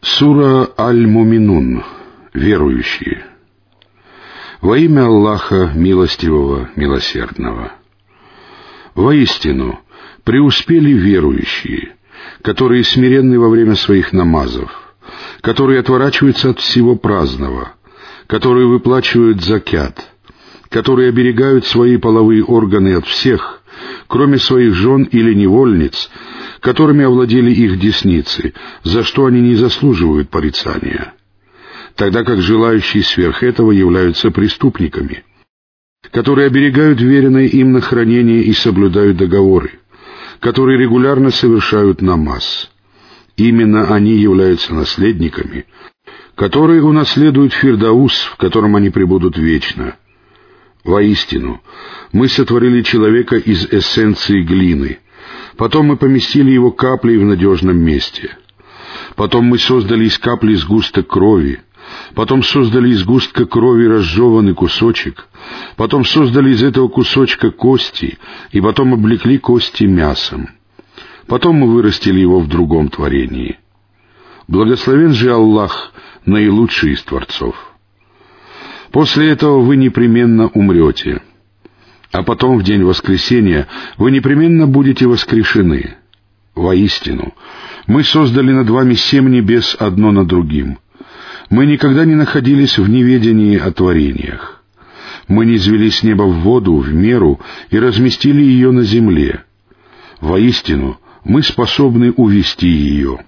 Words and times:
Сура 0.00 0.70
Аль-Муминун. 0.78 1.82
Верующие. 2.32 3.24
Во 4.60 4.78
имя 4.78 5.06
Аллаха, 5.06 5.72
милостивого, 5.74 6.70
милосердного. 6.76 7.72
Воистину, 8.94 9.80
преуспели 10.22 10.92
верующие, 10.92 11.96
которые 12.42 12.84
смиренны 12.84 13.40
во 13.40 13.48
время 13.48 13.74
своих 13.74 14.12
намазов, 14.12 14.70
которые 15.40 15.80
отворачиваются 15.80 16.50
от 16.50 16.60
всего 16.60 16.94
праздного, 16.94 17.72
которые 18.28 18.68
выплачивают 18.68 19.42
закят, 19.42 20.12
которые 20.68 21.08
оберегают 21.08 21.66
свои 21.66 21.96
половые 21.96 22.44
органы 22.44 22.94
от 22.94 23.06
всех, 23.06 23.62
кроме 24.06 24.38
своих 24.38 24.74
жен 24.74 25.04
или 25.04 25.34
невольниц, 25.34 26.10
которыми 26.60 27.04
овладели 27.04 27.50
их 27.52 27.78
десницы, 27.78 28.54
за 28.82 29.02
что 29.04 29.26
они 29.26 29.40
не 29.40 29.54
заслуживают 29.54 30.28
порицания, 30.28 31.14
тогда 31.94 32.24
как 32.24 32.40
желающие 32.40 33.02
сверх 33.02 33.42
этого 33.42 33.70
являются 33.70 34.30
преступниками, 34.30 35.24
которые 36.10 36.46
оберегают 36.46 37.00
веренное 37.00 37.46
им 37.46 37.72
на 37.72 37.80
хранение 37.80 38.42
и 38.42 38.52
соблюдают 38.52 39.16
договоры, 39.16 39.72
которые 40.40 40.78
регулярно 40.78 41.30
совершают 41.30 42.02
намаз. 42.02 42.70
Именно 43.36 43.94
они 43.94 44.16
являются 44.16 44.74
наследниками, 44.74 45.66
которые 46.34 46.82
унаследуют 46.82 47.52
Фирдаус, 47.52 48.12
в 48.32 48.36
котором 48.36 48.74
они 48.74 48.90
пребудут 48.90 49.38
вечно. 49.38 49.96
Воистину, 50.88 51.62
мы 52.12 52.28
сотворили 52.28 52.82
человека 52.82 53.36
из 53.36 53.64
эссенции 53.66 54.42
глины— 54.42 54.98
Потом 55.58 55.86
мы 55.86 55.96
поместили 55.96 56.52
его 56.52 56.70
каплей 56.70 57.18
в 57.18 57.24
надежном 57.24 57.76
месте. 57.78 58.38
Потом 59.16 59.46
мы 59.46 59.58
создали 59.58 60.04
из 60.04 60.16
капли 60.16 60.54
сгусток 60.54 61.08
крови. 61.08 61.60
Потом 62.14 62.44
создали 62.44 62.90
из 62.90 63.02
густка 63.02 63.44
крови 63.44 63.86
разжеванный 63.86 64.54
кусочек. 64.54 65.26
Потом 65.76 66.04
создали 66.04 66.50
из 66.50 66.62
этого 66.62 66.86
кусочка 66.86 67.50
кости, 67.50 68.18
и 68.52 68.60
потом 68.60 68.94
облекли 68.94 69.38
кости 69.38 69.84
мясом. 69.84 70.50
Потом 71.26 71.56
мы 71.56 71.72
вырастили 71.72 72.20
его 72.20 72.38
в 72.38 72.46
другом 72.46 72.88
творении. 72.88 73.58
Благословен 74.46 75.12
же 75.12 75.32
Аллах, 75.32 75.92
наилучший 76.24 76.92
из 76.92 77.02
творцов. 77.02 77.67
После 78.98 79.30
этого 79.30 79.60
вы 79.60 79.76
непременно 79.76 80.48
умрете— 80.48 81.22
а 82.10 82.24
потом 82.24 82.58
в 82.58 82.64
день 82.64 82.82
воскресения 82.82 83.68
вы 83.96 84.10
непременно 84.10 84.66
будете 84.66 85.06
воскрешены. 85.06 85.94
Воистину, 86.56 87.32
мы 87.86 88.02
создали 88.02 88.50
над 88.50 88.68
вами 88.68 88.94
семь 88.94 89.28
небес 89.28 89.76
одно 89.78 90.10
над 90.10 90.26
другим. 90.26 90.80
Мы 91.48 91.66
никогда 91.66 92.04
не 92.04 92.16
находились 92.16 92.76
в 92.76 92.90
неведении 92.90 93.56
о 93.56 93.70
творениях. 93.70 94.64
Мы 95.28 95.46
не 95.46 95.54
извели 95.54 95.90
с 95.90 96.02
неба 96.02 96.24
в 96.24 96.40
воду 96.40 96.74
в 96.78 96.92
меру 96.92 97.38
и 97.70 97.78
разместили 97.78 98.42
ее 98.42 98.72
на 98.72 98.82
земле. 98.82 99.44
Воистину, 100.20 100.98
мы 101.22 101.44
способны 101.44 102.10
увести 102.10 102.66
ее. 102.66 103.20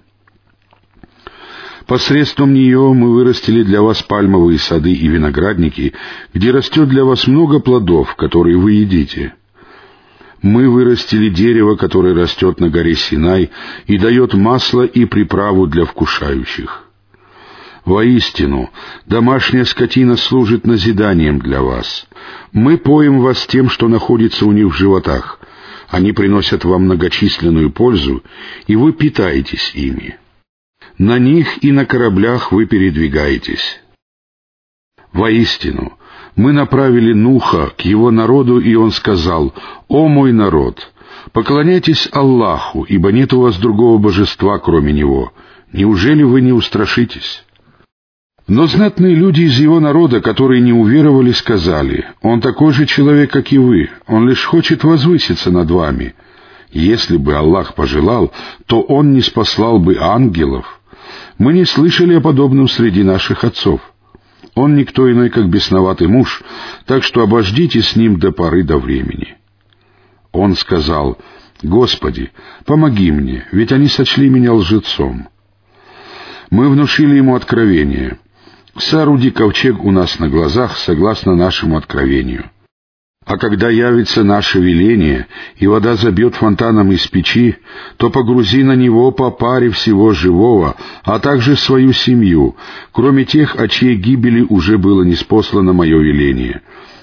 Посредством 1.90 2.54
нее 2.54 2.92
мы 2.94 3.12
вырастили 3.12 3.64
для 3.64 3.82
вас 3.82 4.00
пальмовые 4.00 4.60
сады 4.60 4.92
и 4.92 5.08
виноградники, 5.08 5.92
где 6.32 6.52
растет 6.52 6.88
для 6.88 7.04
вас 7.04 7.26
много 7.26 7.58
плодов, 7.58 8.14
которые 8.14 8.56
вы 8.58 8.74
едите. 8.74 9.34
Мы 10.40 10.70
вырастили 10.70 11.28
дерево, 11.30 11.74
которое 11.74 12.14
растет 12.14 12.60
на 12.60 12.70
горе 12.70 12.94
Синай 12.94 13.50
и 13.88 13.98
дает 13.98 14.34
масло 14.34 14.84
и 14.84 15.04
приправу 15.04 15.66
для 15.66 15.84
вкушающих. 15.84 16.84
Воистину, 17.84 18.70
домашняя 19.06 19.64
скотина 19.64 20.16
служит 20.16 20.68
назиданием 20.68 21.40
для 21.40 21.60
вас. 21.60 22.06
Мы 22.52 22.78
поем 22.78 23.18
вас 23.18 23.48
тем, 23.48 23.68
что 23.68 23.88
находится 23.88 24.46
у 24.46 24.52
них 24.52 24.66
в 24.66 24.76
животах. 24.76 25.40
Они 25.88 26.12
приносят 26.12 26.64
вам 26.64 26.84
многочисленную 26.84 27.72
пользу, 27.72 28.22
и 28.68 28.76
вы 28.76 28.92
питаетесь 28.92 29.72
ими. 29.74 30.20
На 31.00 31.18
них 31.18 31.64
и 31.64 31.72
на 31.72 31.86
кораблях 31.86 32.52
вы 32.52 32.66
передвигаетесь. 32.66 33.80
Воистину, 35.14 35.94
мы 36.36 36.52
направили 36.52 37.14
Нуха 37.14 37.72
к 37.74 37.80
его 37.86 38.10
народу, 38.10 38.60
и 38.60 38.74
он 38.74 38.90
сказал, 38.90 39.54
«О 39.88 40.08
мой 40.08 40.34
народ, 40.34 40.92
поклоняйтесь 41.32 42.06
Аллаху, 42.12 42.82
ибо 42.82 43.12
нет 43.12 43.32
у 43.32 43.40
вас 43.40 43.56
другого 43.56 43.96
божества, 43.96 44.58
кроме 44.58 44.92
Него. 44.92 45.32
Неужели 45.72 46.22
вы 46.22 46.42
не 46.42 46.52
устрашитесь?» 46.52 47.46
Но 48.46 48.66
знатные 48.66 49.14
люди 49.14 49.40
из 49.40 49.58
его 49.58 49.80
народа, 49.80 50.20
которые 50.20 50.60
не 50.60 50.74
уверовали, 50.74 51.32
сказали, 51.32 52.08
«Он 52.20 52.42
такой 52.42 52.74
же 52.74 52.84
человек, 52.84 53.30
как 53.30 53.52
и 53.52 53.58
вы, 53.58 53.88
он 54.06 54.28
лишь 54.28 54.44
хочет 54.44 54.84
возвыситься 54.84 55.50
над 55.50 55.70
вами. 55.70 56.14
Если 56.72 57.16
бы 57.16 57.34
Аллах 57.34 57.74
пожелал, 57.74 58.34
то 58.66 58.82
он 58.82 59.14
не 59.14 59.22
спаслал 59.22 59.78
бы 59.78 59.96
ангелов, 59.98 60.79
мы 61.38 61.52
не 61.52 61.64
слышали 61.64 62.14
о 62.14 62.20
подобном 62.20 62.68
среди 62.68 63.02
наших 63.02 63.44
отцов. 63.44 63.80
Он 64.54 64.74
никто 64.74 65.10
иной, 65.10 65.30
как 65.30 65.48
бесноватый 65.48 66.06
муж, 66.06 66.42
так 66.86 67.02
что 67.04 67.22
обождите 67.22 67.82
с 67.82 67.96
ним 67.96 68.18
до 68.18 68.32
поры 68.32 68.62
до 68.62 68.78
времени. 68.78 69.36
Он 70.32 70.54
сказал, 70.54 71.18
«Господи, 71.62 72.30
помоги 72.64 73.10
мне, 73.10 73.46
ведь 73.52 73.72
они 73.72 73.88
сочли 73.88 74.28
меня 74.28 74.52
лжецом». 74.52 75.28
Мы 76.50 76.68
внушили 76.68 77.16
ему 77.16 77.36
откровение. 77.36 78.18
«Сооруди 78.76 79.30
ковчег 79.30 79.84
у 79.84 79.90
нас 79.90 80.18
на 80.18 80.28
глазах, 80.28 80.76
согласно 80.76 81.34
нашему 81.34 81.76
откровению». 81.76 82.50
А 83.30 83.38
когда 83.38 83.70
явится 83.70 84.24
наше 84.24 84.58
веление, 84.58 85.28
и 85.56 85.68
вода 85.68 85.94
забьет 85.94 86.34
фонтаном 86.34 86.90
из 86.90 87.06
печи, 87.06 87.58
то 87.96 88.10
погрузи 88.10 88.64
на 88.64 88.74
него 88.74 89.12
по 89.12 89.30
паре 89.30 89.70
всего 89.70 90.12
живого, 90.12 90.74
а 91.04 91.20
также 91.20 91.54
свою 91.54 91.92
семью, 91.92 92.56
кроме 92.90 93.24
тех, 93.24 93.54
о 93.54 93.68
чьей 93.68 93.94
гибели 93.94 94.44
уже 94.48 94.78
было 94.78 95.04
неспослано 95.04 95.72
мое 95.72 96.00
веление. 96.00 96.62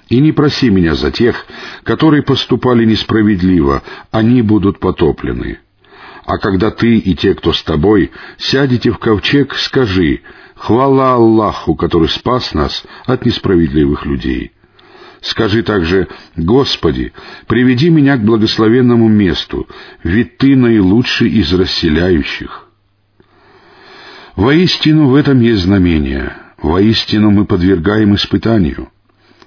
И 0.09 0.19
не 0.19 0.33
проси 0.33 0.69
меня 0.69 0.95
за 0.95 1.11
тех, 1.11 1.45
которые 1.83 2.23
поступали 2.23 2.83
несправедливо, 2.83 3.81
они 4.11 4.41
будут 4.41 4.81
потоплены. 4.81 5.59
А 6.25 6.39
когда 6.39 6.71
ты 6.71 6.97
и 6.97 7.15
те, 7.15 7.35
кто 7.35 7.53
с 7.53 7.63
тобой, 7.63 8.11
сядете 8.37 8.91
в 8.91 8.97
ковчег, 8.97 9.55
скажи 9.55 10.19
«Хвала 10.55 11.13
Аллаху, 11.13 11.75
который 11.75 12.09
спас 12.09 12.53
нас 12.53 12.83
от 13.05 13.25
несправедливых 13.25 14.05
людей». 14.05 14.51
Скажи 15.21 15.63
также, 15.63 16.07
«Господи, 16.35 17.13
приведи 17.47 17.89
меня 17.89 18.17
к 18.17 18.23
благословенному 18.23 19.07
месту, 19.07 19.67
ведь 20.03 20.37
Ты 20.37 20.55
наилучший 20.55 21.29
из 21.29 21.51
расселяющих». 21.53 22.67
Воистину 24.35 25.07
в 25.07 25.15
этом 25.15 25.41
есть 25.41 25.63
знамение, 25.63 26.33
воистину 26.61 27.31
мы 27.31 27.45
подвергаем 27.45 28.13
испытанию. 28.13 28.89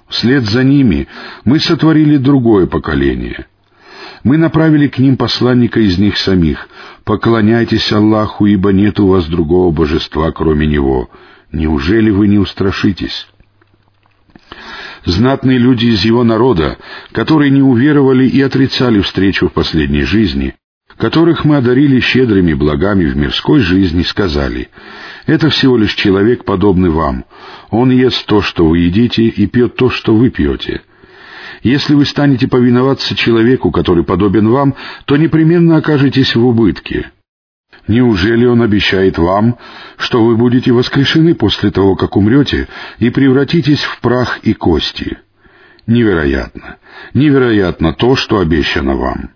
Вслед 0.09 0.43
за 0.43 0.65
ними 0.65 1.07
мы 1.45 1.59
сотворили 1.59 2.17
другое 2.17 2.65
поколение. 2.67 3.47
Мы 4.25 4.37
направили 4.37 4.89
к 4.89 4.99
ним 4.99 5.15
посланника 5.15 5.79
из 5.79 5.97
них 5.97 6.17
самих. 6.17 6.67
«Поклоняйтесь 7.05 7.91
Аллаху, 7.91 8.45
ибо 8.45 8.73
нет 8.73 8.99
у 8.99 9.07
вас 9.07 9.25
другого 9.25 9.71
божества, 9.71 10.31
кроме 10.31 10.67
Него. 10.67 11.09
Неужели 11.51 12.11
вы 12.11 12.27
не 12.27 12.37
устрашитесь?» 12.37 13.27
Знатные 15.05 15.57
люди 15.57 15.85
из 15.85 16.03
его 16.05 16.23
народа, 16.23 16.77
которые 17.11 17.51
не 17.51 17.61
уверовали 17.61 18.27
и 18.27 18.41
отрицали 18.41 19.01
встречу 19.01 19.49
в 19.49 19.53
последней 19.53 20.03
жизни, 20.03 20.55
которых 20.97 21.45
мы 21.45 21.57
одарили 21.57 21.99
щедрыми 21.99 22.53
благами 22.53 23.05
в 23.05 23.17
мирской 23.17 23.59
жизни, 23.59 24.03
сказали, 24.03 24.69
«Это 25.25 25.49
всего 25.49 25.77
лишь 25.77 25.95
человек, 25.95 26.45
подобный 26.45 26.89
вам. 26.89 27.25
Он 27.69 27.91
ест 27.91 28.25
то, 28.25 28.41
что 28.41 28.67
вы 28.67 28.79
едите, 28.79 29.23
и 29.23 29.47
пьет 29.47 29.75
то, 29.75 29.89
что 29.89 30.13
вы 30.15 30.29
пьете. 30.29 30.81
Если 31.63 31.93
вы 31.95 32.05
станете 32.05 32.47
повиноваться 32.47 33.15
человеку, 33.15 33.71
который 33.71 34.03
подобен 34.03 34.49
вам, 34.49 34.75
то 35.05 35.17
непременно 35.17 35.77
окажетесь 35.77 36.35
в 36.35 36.45
убытке». 36.45 37.11
Неужели 37.91 38.45
он 38.45 38.61
обещает 38.61 39.17
вам, 39.17 39.57
что 39.97 40.23
вы 40.23 40.37
будете 40.37 40.71
воскрешены 40.71 41.35
после 41.35 41.71
того, 41.71 41.97
как 41.97 42.15
умрете, 42.15 42.69
и 42.99 43.09
превратитесь 43.09 43.83
в 43.83 43.99
прах 43.99 44.39
и 44.43 44.53
кости? 44.53 45.17
Невероятно. 45.87 46.77
Невероятно 47.13 47.91
то, 47.91 48.15
что 48.15 48.39
обещано 48.39 48.95
вам. 48.95 49.31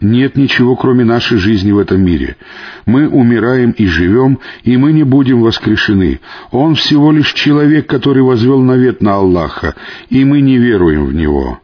Нет 0.00 0.34
ничего, 0.38 0.76
кроме 0.76 1.04
нашей 1.04 1.36
жизни 1.36 1.70
в 1.70 1.78
этом 1.78 2.00
мире. 2.00 2.38
Мы 2.86 3.06
умираем 3.06 3.72
и 3.72 3.84
живем, 3.84 4.38
и 4.62 4.78
мы 4.78 4.94
не 4.94 5.02
будем 5.02 5.42
воскрешены. 5.42 6.20
Он 6.50 6.74
всего 6.74 7.12
лишь 7.12 7.34
человек, 7.34 7.86
который 7.86 8.22
возвел 8.22 8.62
навет 8.62 9.02
на 9.02 9.16
Аллаха, 9.16 9.74
и 10.08 10.24
мы 10.24 10.40
не 10.40 10.56
веруем 10.56 11.04
в 11.04 11.14
Него. 11.14 11.60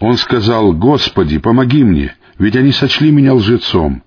Он 0.00 0.16
сказал, 0.16 0.72
«Господи, 0.72 1.38
помоги 1.38 1.84
мне, 1.84 2.16
ведь 2.40 2.56
они 2.56 2.72
сочли 2.72 3.12
меня 3.12 3.34
лжецом». 3.34 4.02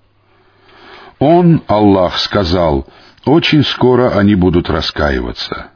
Он, 1.18 1.62
Аллах, 1.66 2.18
сказал, 2.18 2.86
Очень 3.24 3.64
скоро 3.64 4.10
они 4.18 4.34
будут 4.34 4.70
раскаиваться. 4.70 5.70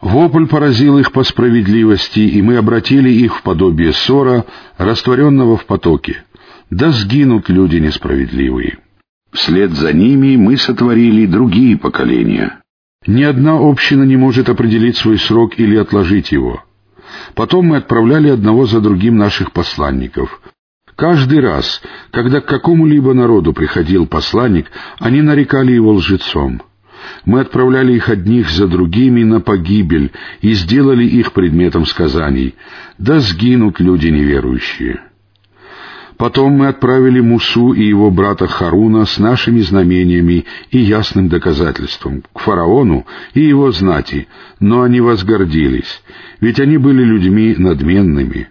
Вопль 0.00 0.46
поразил 0.46 0.98
их 0.98 1.12
по 1.12 1.24
справедливости, 1.24 2.20
и 2.20 2.40
мы 2.40 2.56
обратили 2.56 3.10
их 3.10 3.36
в 3.36 3.42
подобие 3.42 3.92
ссора, 3.92 4.46
растворенного 4.78 5.58
в 5.58 5.66
потоке. 5.66 6.24
Да 6.70 6.90
сгинут 6.90 7.48
люди 7.50 7.76
несправедливые. 7.76 8.78
Вслед 9.32 9.72
за 9.72 9.92
ними 9.92 10.36
мы 10.36 10.56
сотворили 10.56 11.26
другие 11.26 11.76
поколения. 11.76 12.60
Ни 13.06 13.22
одна 13.22 13.58
община 13.58 14.04
не 14.04 14.16
может 14.16 14.48
определить 14.48 14.96
свой 14.96 15.18
срок 15.18 15.58
или 15.58 15.76
отложить 15.76 16.32
его. 16.32 16.64
Потом 17.34 17.66
мы 17.66 17.78
отправляли 17.78 18.28
одного 18.28 18.66
за 18.66 18.80
другим 18.80 19.16
наших 19.16 19.52
посланников. 19.52 20.40
Каждый 21.00 21.40
раз, 21.40 21.80
когда 22.10 22.42
к 22.42 22.44
какому-либо 22.44 23.14
народу 23.14 23.54
приходил 23.54 24.06
посланник, 24.06 24.70
они 24.98 25.22
нарекали 25.22 25.72
его 25.72 25.94
лжецом. 25.94 26.60
Мы 27.24 27.40
отправляли 27.40 27.94
их 27.94 28.10
одних 28.10 28.50
за 28.50 28.68
другими 28.68 29.24
на 29.24 29.40
погибель 29.40 30.12
и 30.42 30.52
сделали 30.52 31.04
их 31.04 31.32
предметом 31.32 31.86
сказаний. 31.86 32.54
Да 32.98 33.18
сгинут 33.20 33.80
люди 33.80 34.08
неверующие. 34.08 35.00
Потом 36.18 36.52
мы 36.52 36.68
отправили 36.68 37.20
Мусу 37.20 37.72
и 37.72 37.82
его 37.82 38.10
брата 38.10 38.46
Харуна 38.46 39.06
с 39.06 39.18
нашими 39.18 39.60
знамениями 39.60 40.44
и 40.70 40.80
ясным 40.80 41.30
доказательством 41.30 42.24
к 42.34 42.40
фараону 42.40 43.06
и 43.32 43.40
его 43.40 43.72
знати, 43.72 44.28
но 44.60 44.82
они 44.82 45.00
возгордились, 45.00 46.02
ведь 46.42 46.60
они 46.60 46.76
были 46.76 47.02
людьми 47.02 47.54
надменными. 47.56 48.50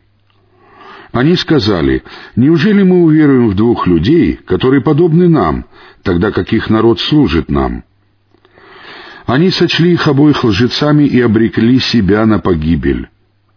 Они 1.12 1.36
сказали, 1.36 2.04
неужели 2.36 2.84
мы 2.84 3.04
уверуем 3.04 3.50
в 3.50 3.56
двух 3.56 3.88
людей, 3.88 4.40
которые 4.46 4.82
подобны 4.82 5.28
нам, 5.28 5.66
тогда 6.04 6.32
как 6.32 6.54
их 6.54 6.70
народ 6.70 7.00
служит 7.00 7.50
нам? 7.50 7.84
Они 9.26 9.50
сочли 9.50 9.94
их 9.94 10.08
обоих 10.08 10.44
лжецами 10.44 11.04
и 11.04 11.20
обрекли 11.22 11.80
себя 11.80 12.26
на 12.26 12.40
погибель. 12.40 13.10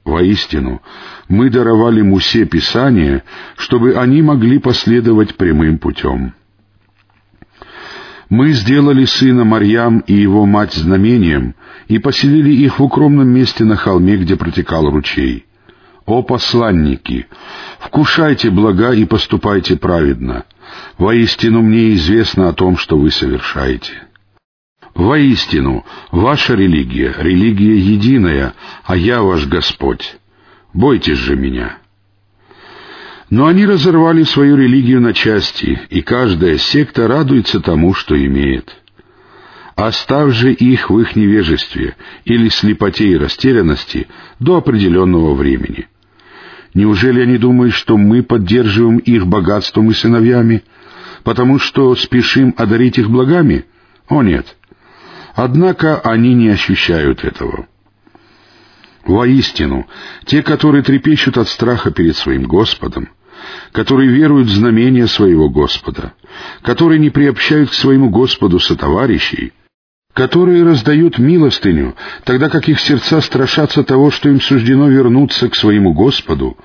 Воистину, 0.04 0.82
мы 1.28 1.48
даровали 1.48 2.02
Мусе 2.02 2.44
Писание, 2.44 3.22
чтобы 3.56 3.94
они 3.94 4.20
могли 4.20 4.58
последовать 4.58 5.36
прямым 5.36 5.78
путем. 5.78 6.34
Мы 8.28 8.52
сделали 8.52 9.04
сына 9.04 9.44
Марьям 9.44 10.00
и 10.00 10.14
его 10.14 10.46
мать 10.46 10.72
знамением 10.72 11.54
и 11.86 11.98
поселили 11.98 12.50
их 12.50 12.78
в 12.78 12.82
укромном 12.82 13.28
месте 13.28 13.64
на 13.64 13.76
холме, 13.76 14.16
где 14.16 14.36
протекал 14.36 14.90
ручей. 14.90 15.44
О 16.06 16.22
посланники, 16.22 17.26
вкушайте 17.78 18.50
блага 18.50 18.92
и 18.92 19.04
поступайте 19.04 19.76
праведно. 19.76 20.44
Воистину 20.98 21.62
мне 21.62 21.94
известно 21.94 22.48
о 22.48 22.52
том, 22.52 22.76
что 22.76 22.98
вы 22.98 23.10
совершаете. 23.10 23.92
Воистину, 24.94 25.84
ваша 26.10 26.54
религия— 26.54 27.14
религия 27.18 27.76
единая, 27.76 28.54
а 28.84 28.96
я 28.96 29.22
ваш 29.22 29.46
Господь. 29.46 30.16
Бойтесь 30.74 31.18
же 31.18 31.36
меня». 31.36 31.78
Но 33.30 33.46
они 33.46 33.64
разорвали 33.64 34.24
свою 34.24 34.56
религию 34.56 35.00
на 35.00 35.14
части, 35.14 35.80
и 35.88 36.02
каждая 36.02 36.58
секта 36.58 37.08
радуется 37.08 37.60
тому, 37.60 37.94
что 37.94 38.14
имеет. 38.14 38.81
Оставь 39.82 40.32
же 40.34 40.52
их 40.52 40.90
в 40.90 41.00
их 41.00 41.16
невежестве 41.16 41.96
или 42.24 42.48
слепоте 42.50 43.08
и 43.08 43.16
растерянности 43.16 44.06
до 44.38 44.58
определенного 44.58 45.34
времени. 45.34 45.88
Неужели 46.72 47.20
они 47.22 47.36
думают, 47.36 47.74
что 47.74 47.96
мы 47.96 48.22
поддерживаем 48.22 48.98
их 48.98 49.26
богатством 49.26 49.90
и 49.90 49.92
сыновьями, 49.92 50.62
потому 51.24 51.58
что 51.58 51.96
спешим 51.96 52.54
одарить 52.56 52.96
их 52.96 53.10
благами? 53.10 53.64
О 54.08 54.22
нет! 54.22 54.56
Однако 55.34 55.98
они 55.98 56.32
не 56.34 56.50
ощущают 56.50 57.24
этого. 57.24 57.66
Воистину, 59.04 59.88
те, 60.26 60.44
которые 60.44 60.84
трепещут 60.84 61.36
от 61.38 61.48
страха 61.48 61.90
перед 61.90 62.16
своим 62.16 62.44
Господом, 62.44 63.08
которые 63.72 64.10
веруют 64.10 64.46
в 64.46 64.54
знамения 64.54 65.08
своего 65.08 65.48
Господа, 65.48 66.12
которые 66.62 67.00
не 67.00 67.10
приобщают 67.10 67.70
к 67.70 67.74
своему 67.74 68.10
Господу 68.10 68.60
сотоварищей, 68.60 69.52
которые 70.14 70.64
раздают 70.64 71.18
милостыню, 71.18 71.94
тогда 72.24 72.50
как 72.50 72.68
их 72.68 72.80
сердца 72.80 73.20
страшатся 73.20 73.82
того, 73.82 74.10
что 74.10 74.28
им 74.28 74.40
суждено 74.40 74.88
вернуться 74.88 75.48
к 75.48 75.54
своему 75.54 75.94
Господу, 75.94 76.56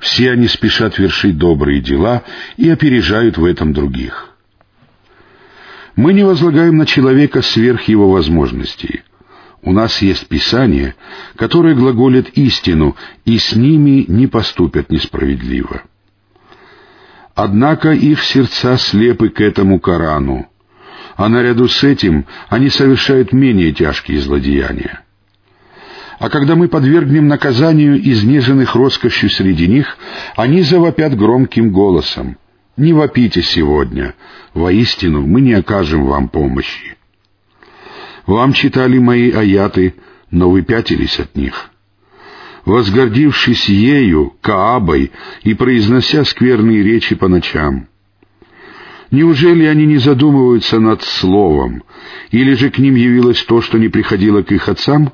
все 0.00 0.32
они 0.32 0.48
спешат 0.48 0.98
вершить 0.98 1.38
добрые 1.38 1.80
дела 1.80 2.24
и 2.56 2.68
опережают 2.68 3.38
в 3.38 3.44
этом 3.44 3.72
других. 3.72 4.30
Мы 5.94 6.14
не 6.14 6.24
возлагаем 6.24 6.76
на 6.78 6.86
человека 6.86 7.42
сверх 7.42 7.82
его 7.82 8.10
возможностей. 8.10 9.02
У 9.62 9.72
нас 9.72 10.00
есть 10.00 10.26
Писание, 10.28 10.94
которое 11.36 11.74
глаголит 11.74 12.30
истину, 12.30 12.96
и 13.26 13.36
с 13.38 13.54
ними 13.54 14.06
не 14.08 14.26
поступят 14.26 14.90
несправедливо. 14.90 15.82
Однако 17.34 17.92
их 17.92 18.22
сердца 18.22 18.78
слепы 18.78 19.28
к 19.28 19.40
этому 19.40 19.78
Корану, 19.78 20.49
а 21.20 21.28
наряду 21.28 21.68
с 21.68 21.84
этим 21.84 22.24
они 22.48 22.70
совершают 22.70 23.34
менее 23.34 23.72
тяжкие 23.72 24.20
злодеяния. 24.20 25.02
А 26.18 26.30
когда 26.30 26.56
мы 26.56 26.66
подвергнем 26.66 27.28
наказанию 27.28 28.00
изнеженных 28.10 28.74
роскошью 28.74 29.28
среди 29.28 29.68
них, 29.68 29.98
они 30.34 30.62
завопят 30.62 31.14
громким 31.14 31.72
голосом. 31.72 32.38
«Не 32.78 32.94
вопите 32.94 33.42
сегодня, 33.42 34.14
воистину 34.54 35.20
мы 35.26 35.42
не 35.42 35.52
окажем 35.52 36.06
вам 36.06 36.30
помощи». 36.30 36.96
Вам 38.24 38.54
читали 38.54 38.96
мои 38.96 39.30
аяты, 39.30 39.96
но 40.30 40.48
вы 40.48 40.62
пятились 40.62 41.20
от 41.20 41.36
них. 41.36 41.70
Возгордившись 42.64 43.68
ею, 43.68 44.32
Каабой, 44.40 45.12
и 45.42 45.52
произнося 45.52 46.24
скверные 46.24 46.82
речи 46.82 47.14
по 47.14 47.28
ночам. 47.28 47.88
Неужели 49.10 49.64
они 49.64 49.86
не 49.86 49.98
задумываются 49.98 50.78
над 50.78 51.02
словом, 51.02 51.82
или 52.30 52.54
же 52.54 52.70
к 52.70 52.78
ним 52.78 52.94
явилось 52.94 53.42
то, 53.42 53.60
что 53.60 53.76
не 53.78 53.88
приходило 53.88 54.42
к 54.42 54.52
их 54.52 54.68
отцам? 54.68 55.12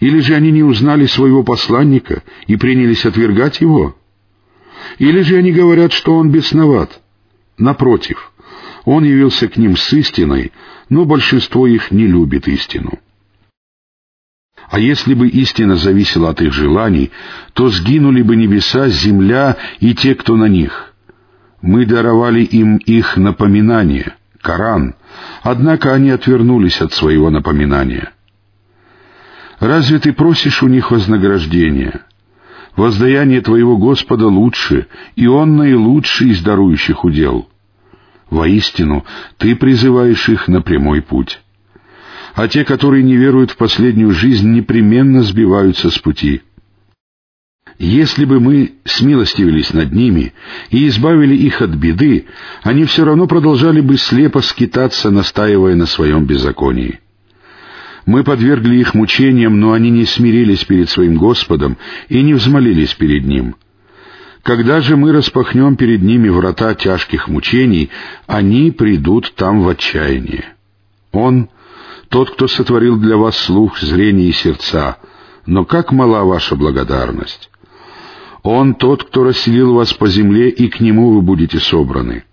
Или 0.00 0.20
же 0.20 0.34
они 0.34 0.50
не 0.50 0.62
узнали 0.62 1.06
своего 1.06 1.42
посланника 1.42 2.22
и 2.46 2.56
принялись 2.56 3.04
отвергать 3.04 3.60
его? 3.60 3.94
Или 4.98 5.20
же 5.20 5.36
они 5.36 5.52
говорят, 5.52 5.92
что 5.92 6.16
он 6.16 6.30
бесноват? 6.30 7.00
Напротив, 7.58 8.32
он 8.84 9.04
явился 9.04 9.48
к 9.48 9.56
ним 9.58 9.76
с 9.76 9.92
истиной, 9.92 10.52
но 10.88 11.04
большинство 11.04 11.66
их 11.66 11.90
не 11.90 12.06
любит 12.06 12.48
истину. 12.48 12.98
А 14.70 14.80
если 14.80 15.12
бы 15.12 15.28
истина 15.28 15.76
зависела 15.76 16.30
от 16.30 16.40
их 16.40 16.54
желаний, 16.54 17.10
то 17.52 17.68
сгинули 17.68 18.22
бы 18.22 18.34
небеса, 18.34 18.88
земля 18.88 19.58
и 19.78 19.94
те, 19.94 20.14
кто 20.14 20.36
на 20.36 20.46
них. 20.46 20.93
Мы 21.64 21.86
даровали 21.86 22.42
им 22.42 22.76
их 22.76 23.16
напоминание, 23.16 24.16
Коран, 24.42 24.96
однако 25.42 25.94
они 25.94 26.10
отвернулись 26.10 26.82
от 26.82 26.92
своего 26.92 27.30
напоминания. 27.30 28.12
Разве 29.60 29.98
ты 29.98 30.12
просишь 30.12 30.62
у 30.62 30.68
них 30.68 30.90
вознаграждения? 30.90 32.02
Воздаяние 32.76 33.40
твоего 33.40 33.78
Господа 33.78 34.26
лучше, 34.26 34.88
и 35.16 35.26
Он 35.26 35.56
наилучший 35.56 36.32
из 36.32 36.42
дарующих 36.42 37.02
удел. 37.02 37.48
Воистину, 38.28 39.06
ты 39.38 39.56
призываешь 39.56 40.28
их 40.28 40.48
на 40.48 40.60
прямой 40.60 41.00
путь. 41.00 41.40
А 42.34 42.46
те, 42.46 42.66
которые 42.66 43.02
не 43.02 43.16
веруют 43.16 43.52
в 43.52 43.56
последнюю 43.56 44.10
жизнь, 44.10 44.52
непременно 44.52 45.22
сбиваются 45.22 45.88
с 45.88 45.98
пути. 45.98 46.42
Если 47.78 48.24
бы 48.24 48.38
мы 48.38 48.74
смилостивились 48.84 49.72
над 49.72 49.92
ними 49.92 50.32
и 50.70 50.86
избавили 50.86 51.34
их 51.34 51.60
от 51.60 51.70
беды, 51.70 52.26
они 52.62 52.84
все 52.84 53.04
равно 53.04 53.26
продолжали 53.26 53.80
бы 53.80 53.96
слепо 53.96 54.42
скитаться, 54.42 55.10
настаивая 55.10 55.74
на 55.74 55.86
своем 55.86 56.24
беззаконии. 56.24 57.00
Мы 58.06 58.22
подвергли 58.22 58.76
их 58.76 58.94
мучениям, 58.94 59.58
но 59.58 59.72
они 59.72 59.90
не 59.90 60.04
смирились 60.04 60.62
перед 60.64 60.88
своим 60.88 61.16
Господом 61.16 61.78
и 62.08 62.22
не 62.22 62.34
взмолились 62.34 62.94
перед 62.94 63.24
Ним. 63.24 63.56
Когда 64.42 64.80
же 64.80 64.96
мы 64.96 65.12
распахнем 65.12 65.76
перед 65.76 66.02
ними 66.02 66.28
врата 66.28 66.74
тяжких 66.74 67.28
мучений, 67.28 67.90
они 68.26 68.70
придут 68.70 69.32
там 69.36 69.62
в 69.62 69.68
отчаяние. 69.68 70.44
Он— 71.12 71.48
тот, 72.10 72.30
кто 72.30 72.46
сотворил 72.46 72.98
для 72.98 73.16
вас 73.16 73.38
слух, 73.38 73.80
зрение 73.80 74.28
и 74.28 74.32
сердца, 74.32 74.98
но 75.46 75.64
как 75.64 75.92
мала 75.92 76.24
ваша 76.24 76.56
благодарность! 76.56 77.50
Он 78.44 78.74
тот, 78.74 79.04
кто 79.04 79.24
расселил 79.24 79.72
вас 79.72 79.94
по 79.94 80.06
земле, 80.06 80.50
и 80.50 80.68
к 80.68 80.78
нему 80.78 81.14
вы 81.14 81.22
будете 81.22 81.58
собраны. 81.58 82.24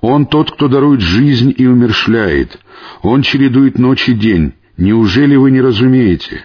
Он 0.00 0.26
тот, 0.26 0.50
кто 0.50 0.66
дарует 0.66 1.00
жизнь 1.00 1.54
и 1.56 1.64
умершляет. 1.64 2.58
Он 3.02 3.22
чередует 3.22 3.78
ночь 3.78 4.08
и 4.08 4.14
день. 4.14 4.54
Неужели 4.76 5.36
вы 5.36 5.52
не 5.52 5.60
разумеете? 5.60 6.44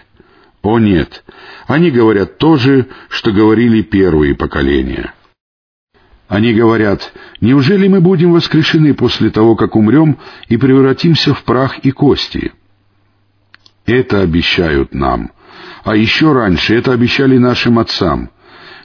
О 0.62 0.78
нет, 0.78 1.24
они 1.66 1.90
говорят 1.90 2.38
то 2.38 2.56
же, 2.56 2.86
что 3.08 3.32
говорили 3.32 3.82
первые 3.82 4.36
поколения. 4.36 5.12
Они 6.28 6.52
говорят, 6.54 7.12
неужели 7.40 7.88
мы 7.88 8.00
будем 8.00 8.32
воскрешены 8.32 8.94
после 8.94 9.30
того, 9.30 9.56
как 9.56 9.74
умрем 9.74 10.18
и 10.48 10.56
превратимся 10.56 11.34
в 11.34 11.42
прах 11.42 11.80
и 11.80 11.90
кости? 11.90 12.52
Это 13.86 14.20
обещают 14.20 14.94
нам. 14.94 15.32
А 15.82 15.96
еще 15.96 16.32
раньше 16.32 16.76
это 16.76 16.92
обещали 16.92 17.38
нашим 17.38 17.80
отцам. 17.80 18.30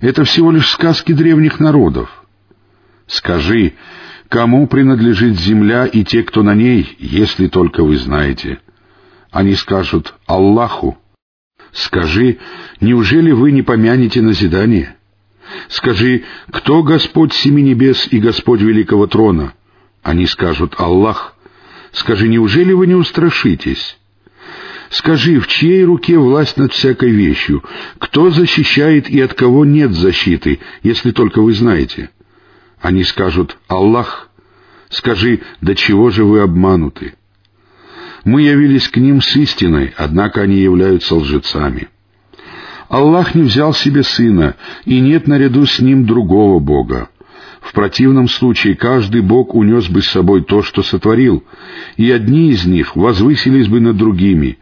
Это 0.03 0.25
всего 0.25 0.51
лишь 0.51 0.69
сказки 0.69 1.13
древних 1.13 1.62
народов. 1.62 2.10
Скажи, 3.07 3.75
кому 4.27 4.67
принадлежит 4.67 5.39
земля 5.39 5.86
и 5.86 6.03
те, 6.03 6.24
кто 6.24 6.43
на 6.43 6.53
ней, 6.53 6.98
если 7.00 7.48
только 7.48 7.86
вы 7.86 7.95
знаете? 7.95 8.60
Они 9.31 9.55
скажут 9.55 10.13
«Аллаху». 10.25 10.98
Скажи, 11.72 12.39
неужели 12.81 13.31
вы 13.31 13.53
не 13.53 13.62
помянете 13.62 14.22
назидание? 14.22 14.98
Скажи, 15.69 16.25
кто 16.51 16.83
Господь 16.83 17.31
семи 17.31 17.63
небес 17.63 18.05
и 18.12 18.19
Господь 18.19 18.60
великого 18.60 19.07
трона? 19.07 19.53
Они 20.01 20.25
скажут 20.25 20.75
«Аллах». 20.79 21.38
Скажи, 21.93 22.27
неужели 22.27 22.74
вы 22.74 22.88
не 22.88 22.95
устрашитесь? 22.95 23.98
Скажи, 24.94 25.40
в 25.40 25.48
чьей 25.48 25.84
руке 25.86 26.20
власть 26.20 26.56
над 26.56 26.72
всякой 26.72 27.10
вещью? 27.10 27.64
Кто 27.98 28.30
защищает 28.30 29.10
и 29.10 29.20
от 29.22 29.34
кого 29.34 29.66
нет 29.66 29.92
защиты, 29.94 30.60
если 30.84 31.10
только 31.10 31.42
вы 31.42 31.54
знаете? 31.54 32.12
Они 32.80 33.04
скажут 33.04 33.58
«Аллах». 33.68 34.30
Скажи, 34.90 35.40
до 35.62 35.74
чего 35.74 36.12
же 36.12 36.24
вы 36.24 36.42
обмануты? 36.42 37.16
Мы 38.24 38.44
явились 38.44 38.88
к 38.88 38.98
ним 38.98 39.20
с 39.20 39.36
истиной, 39.36 39.96
однако 39.98 40.42
они 40.42 40.58
являются 40.58 41.16
лжецами. 41.16 41.88
Аллах 42.88 43.34
не 43.34 43.42
взял 43.42 43.74
себе 43.74 44.04
сына, 44.04 44.58
и 44.86 45.00
нет 45.00 45.26
наряду 45.26 45.66
с 45.66 45.80
ним 45.80 46.06
другого 46.06 46.60
Бога. 46.60 47.10
В 47.62 47.74
противном 47.74 48.28
случае 48.28 48.76
каждый 48.76 49.22
Бог 49.22 49.56
унес 49.56 49.90
бы 49.90 50.04
с 50.04 50.10
собой 50.10 50.44
то, 50.44 50.62
что 50.62 50.84
сотворил, 50.84 51.44
и 51.98 52.12
одни 52.12 52.52
из 52.52 52.66
них 52.66 52.96
возвысились 52.96 53.68
бы 53.68 53.80
над 53.80 53.98
другими. 53.98 54.60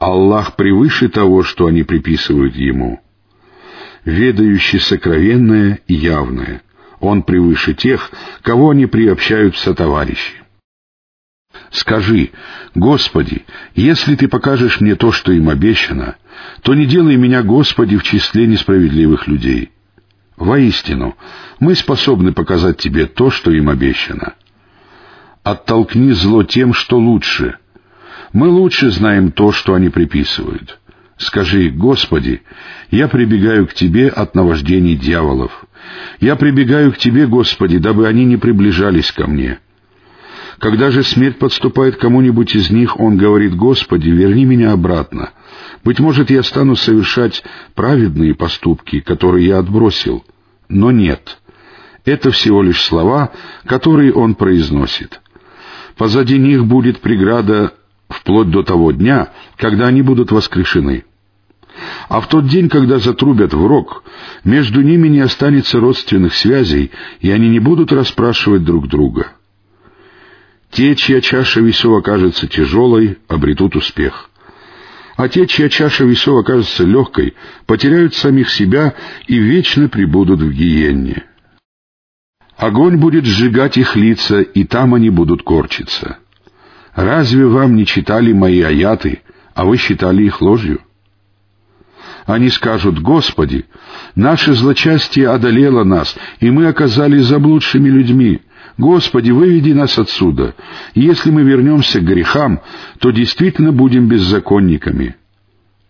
Аллах 0.00 0.56
превыше 0.56 1.10
того, 1.10 1.42
что 1.42 1.66
они 1.66 1.82
приписывают 1.82 2.56
Ему. 2.56 3.00
Ведающий 4.06 4.80
сокровенное 4.80 5.80
и 5.86 5.94
явное. 5.94 6.62
Он 7.00 7.22
превыше 7.22 7.74
тех, 7.74 8.10
кого 8.40 8.70
они 8.70 8.86
приобщают 8.86 9.56
в 9.56 9.58
сотоварищи. 9.58 10.42
Скажи, 11.70 12.30
Господи, 12.74 13.44
если 13.74 14.16
Ты 14.16 14.26
покажешь 14.26 14.80
мне 14.80 14.94
то, 14.94 15.12
что 15.12 15.32
им 15.32 15.50
обещано, 15.50 16.16
то 16.62 16.72
не 16.72 16.86
делай 16.86 17.16
меня, 17.16 17.42
Господи, 17.42 17.98
в 17.98 18.02
числе 18.02 18.46
несправедливых 18.46 19.28
людей. 19.28 19.70
Воистину, 20.38 21.14
мы 21.58 21.74
способны 21.74 22.32
показать 22.32 22.78
Тебе 22.78 23.04
то, 23.04 23.30
что 23.30 23.50
им 23.50 23.68
обещано. 23.68 24.32
Оттолкни 25.42 26.12
зло 26.12 26.42
тем, 26.42 26.72
что 26.72 26.98
лучше. 26.98 27.58
Мы 28.32 28.48
лучше 28.48 28.90
знаем 28.90 29.32
то, 29.32 29.52
что 29.52 29.74
они 29.74 29.88
приписывают. 29.88 30.78
Скажи, 31.16 31.70
Господи, 31.70 32.42
я 32.90 33.08
прибегаю 33.08 33.66
к 33.66 33.74
Тебе 33.74 34.08
от 34.08 34.34
наваждений 34.34 34.96
дьяволов. 34.96 35.64
Я 36.20 36.36
прибегаю 36.36 36.92
к 36.92 36.98
Тебе, 36.98 37.26
Господи, 37.26 37.78
дабы 37.78 38.06
они 38.06 38.24
не 38.24 38.36
приближались 38.36 39.10
ко 39.12 39.26
мне. 39.26 39.58
Когда 40.58 40.90
же 40.90 41.02
смерть 41.02 41.38
подступает 41.38 41.96
кому-нибудь 41.96 42.54
из 42.54 42.70
них, 42.70 43.00
он 43.00 43.16
говорит, 43.16 43.54
«Господи, 43.56 44.10
верни 44.10 44.44
меня 44.44 44.72
обратно. 44.72 45.30
Быть 45.84 45.98
может, 45.98 46.30
я 46.30 46.42
стану 46.42 46.76
совершать 46.76 47.42
праведные 47.74 48.34
поступки, 48.34 49.00
которые 49.00 49.46
я 49.46 49.58
отбросил». 49.58 50.24
Но 50.68 50.90
нет. 50.90 51.38
Это 52.04 52.30
всего 52.30 52.62
лишь 52.62 52.82
слова, 52.82 53.32
которые 53.66 54.12
он 54.12 54.34
произносит. 54.34 55.20
Позади 55.96 56.38
них 56.38 56.64
будет 56.66 57.00
преграда 57.00 57.72
вплоть 58.10 58.50
до 58.50 58.62
того 58.62 58.92
дня, 58.92 59.32
когда 59.56 59.86
они 59.86 60.02
будут 60.02 60.32
воскрешены. 60.32 61.04
А 62.08 62.20
в 62.20 62.28
тот 62.28 62.46
день, 62.46 62.68
когда 62.68 62.98
затрубят 62.98 63.54
в 63.54 63.66
рог, 63.66 64.02
между 64.44 64.82
ними 64.82 65.08
не 65.08 65.20
останется 65.20 65.78
родственных 65.78 66.34
связей, 66.34 66.90
и 67.20 67.30
они 67.30 67.48
не 67.48 67.60
будут 67.60 67.92
расспрашивать 67.92 68.64
друг 68.64 68.88
друга. 68.88 69.32
Те, 70.70 70.94
чья 70.96 71.20
чаша 71.20 71.60
весов 71.60 71.98
окажется 71.98 72.46
тяжелой, 72.46 73.18
обретут 73.28 73.76
успех. 73.76 74.30
А 75.16 75.28
те, 75.28 75.46
чья 75.46 75.68
чаша 75.68 76.04
весов 76.04 76.40
окажется 76.40 76.84
легкой, 76.84 77.34
потеряют 77.66 78.14
самих 78.14 78.50
себя 78.50 78.94
и 79.26 79.38
вечно 79.38 79.88
пребудут 79.88 80.40
в 80.40 80.50
гиенне. 80.50 81.24
Огонь 82.56 82.98
будет 82.98 83.24
сжигать 83.24 83.78
их 83.78 83.96
лица, 83.96 84.40
и 84.40 84.64
там 84.64 84.94
они 84.94 85.10
будут 85.10 85.42
корчиться. 85.42 86.18
Разве 86.94 87.46
вам 87.46 87.76
не 87.76 87.86
читали 87.86 88.32
мои 88.32 88.60
аяты, 88.60 89.22
а 89.54 89.64
вы 89.64 89.76
считали 89.76 90.24
их 90.24 90.40
ложью? 90.40 90.80
Они 92.26 92.48
скажут, 92.50 93.00
«Господи, 93.00 93.66
наше 94.14 94.54
злочастие 94.54 95.28
одолело 95.28 95.84
нас, 95.84 96.16
и 96.38 96.50
мы 96.50 96.66
оказались 96.66 97.24
заблудшими 97.24 97.88
людьми. 97.88 98.40
Господи, 98.78 99.30
выведи 99.30 99.72
нас 99.72 99.98
отсюда. 99.98 100.54
Если 100.94 101.30
мы 101.30 101.42
вернемся 101.42 102.00
к 102.00 102.04
грехам, 102.04 102.60
то 102.98 103.10
действительно 103.10 103.72
будем 103.72 104.08
беззаконниками». 104.08 105.16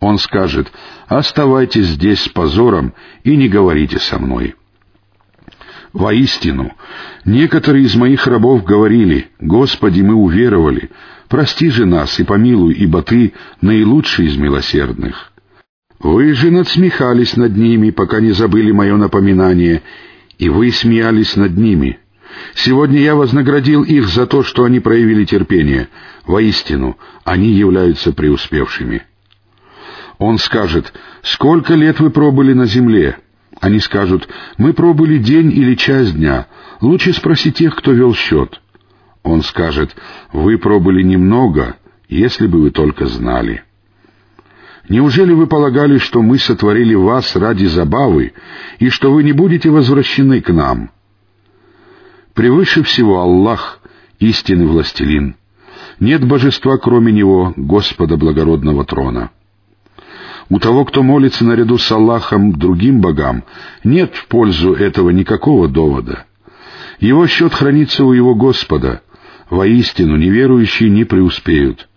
Он 0.01 0.17
скажет, 0.17 0.73
«Оставайтесь 1.09 1.87
здесь 1.87 2.23
с 2.23 2.29
позором 2.29 2.95
и 3.23 3.37
не 3.37 3.49
говорите 3.49 3.99
со 3.99 4.19
мной». 4.19 4.55
Воистину, 5.93 6.73
некоторые 7.25 7.85
из 7.85 7.97
моих 7.97 8.27
рабов 8.27 8.65
говорили, 8.65 9.29
«Господи, 9.41 10.03
мы 10.03 10.15
уверовали, 10.15 10.91
прости 11.29 11.69
же 11.69 11.85
нас 11.85 12.21
и 12.21 12.25
помилуй, 12.25 12.75
ибо 12.75 13.03
Ты 13.03 13.33
наилучший 13.61 14.27
из 14.27 14.37
милосердных». 14.37 15.33
Вы 15.99 16.33
же 16.33 16.51
надсмехались 16.51 17.37
над 17.37 17.57
ними, 17.57 17.91
пока 17.91 18.21
не 18.21 18.31
забыли 18.31 18.71
мое 18.73 18.97
напоминание, 18.97 19.83
и 20.39 20.49
вы 20.49 20.71
смеялись 20.71 21.37
над 21.37 21.59
ними. 21.59 21.99
Сегодня 22.55 23.01
я 23.01 23.15
вознаградил 23.15 23.83
их 23.83 24.09
за 24.09 24.27
то, 24.27 24.43
что 24.43 24.65
они 24.65 24.81
проявили 24.81 25.25
терпение. 25.25 25.89
Воистину, 26.25 26.97
они 27.25 27.51
являются 27.51 28.13
преуспевшими. 28.13 29.03
Он 30.19 30.39
скажет, 30.39 30.93
«Сколько 31.23 31.75
лет 31.75 32.01
вы 32.01 32.11
пробыли 32.11 32.55
на 32.55 32.65
земле?» 32.65 33.19
Они 33.59 33.81
скажут, 33.81 34.29
«Мы 34.59 34.73
пробыли 34.73 35.19
день 35.19 35.51
или 35.51 35.75
час 35.75 36.13
дня. 36.13 36.47
Лучше 36.81 37.13
спроси 37.13 37.51
тех, 37.51 37.75
кто 37.75 37.93
вел 37.93 38.15
счет». 38.15 38.61
Он 39.23 39.43
скажет, 39.43 39.97
«Вы 40.33 40.59
пробыли 40.59 41.03
немного, 41.03 41.77
если 42.09 42.47
бы 42.47 42.61
вы 42.61 42.71
только 42.71 43.07
знали». 43.07 43.65
Неужели 44.89 45.33
вы 45.33 45.47
полагали, 45.47 45.99
что 45.99 46.21
мы 46.21 46.39
сотворили 46.39 46.95
вас 46.95 47.37
ради 47.37 47.67
забавы, 47.67 48.33
и 48.81 48.89
что 48.89 49.13
вы 49.13 49.23
не 49.23 49.33
будете 49.33 49.71
возвращены 49.71 50.41
к 50.41 50.53
нам?» 50.53 50.91
Превыше 52.35 52.83
всего 52.83 53.21
Аллах, 53.21 53.81
истинный 54.19 54.67
властелин. 54.67 55.37
Нет 55.99 56.27
божества, 56.27 56.79
кроме 56.79 57.13
Него, 57.13 57.53
Господа 57.57 58.17
благородного 58.17 58.85
трона. 58.85 59.31
У 60.51 60.59
того, 60.59 60.85
кто 60.85 61.05
молится 61.05 61.45
наряду 61.45 61.79
с 61.79 61.91
Аллахом 61.93 62.53
другим 62.59 63.01
богам, 63.01 63.45
нет 63.85 64.17
в 64.17 64.27
пользу 64.27 64.75
этого 64.75 65.11
никакого 65.11 65.69
довода. 65.69 66.27
Его 66.99 67.27
счет 67.29 67.55
хранится 67.55 68.05
у 68.05 68.13
его 68.13 68.35
Господа. 68.35 69.03
Воистину, 69.49 70.17
неверующие 70.17 70.91
не 70.91 71.05
преуспеют. 71.05 71.89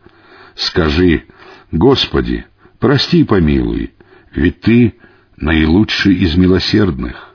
Скажи, 0.53 1.24
Господи, 1.72 2.45
прости 2.79 3.22
и 3.22 3.24
помилуй, 3.24 3.93
ведь 4.33 4.62
Ты 4.62 4.95
наилучший 5.36 6.13
из 6.13 6.38
милосердных. 6.38 7.33